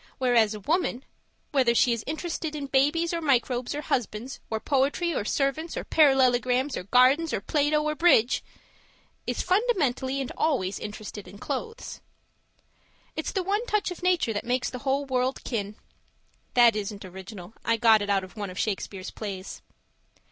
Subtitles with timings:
[0.17, 1.05] Whereas a woman
[1.51, 5.83] whether she is interested in babies or microbes or husbands or poetry or servants or
[5.83, 8.43] parallelograms or gardens or Plato or bridge
[9.27, 12.01] is fundamentally and always interested in clothes.
[13.15, 15.75] It's the one touch of nature that makes the whole world kin.
[16.55, 17.53] (That isn't original.
[17.63, 19.61] I got it out of one of Shakespeare's plays).